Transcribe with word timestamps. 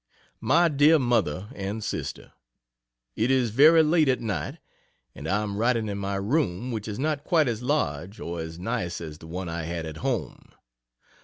MY 0.39 0.67
DEAR 0.69 0.97
MOTHER 0.97 1.51
AND 1.53 1.83
SISTER, 1.83 2.33
It 3.15 3.29
is 3.29 3.51
very 3.51 3.83
late 3.83 4.09
at 4.09 4.19
night, 4.19 4.57
and 5.13 5.27
I 5.27 5.43
am 5.43 5.57
writing 5.57 5.89
in 5.89 5.99
my 5.99 6.15
room, 6.15 6.71
which 6.71 6.87
is 6.87 6.97
not 6.97 7.23
quite 7.23 7.47
as 7.47 7.61
large 7.61 8.19
or 8.19 8.41
as 8.41 8.57
nice 8.57 8.99
as 8.99 9.19
the 9.19 9.27
one 9.27 9.47
I 9.47 9.65
had 9.65 9.85
at 9.85 9.97
home. 9.97 10.53